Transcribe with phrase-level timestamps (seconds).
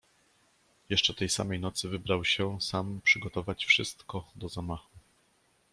[0.89, 4.89] "Jeszcze tej samej nocy wybrał się sam przygotować wszystko do zamachu."